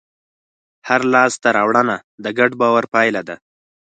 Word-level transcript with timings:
هره 0.87 1.05
لاستهراوړنه 1.13 1.95
د 2.23 2.25
ګډ 2.37 2.51
باور 2.61 2.83
پایله 2.93 3.21
ده. 3.29 3.35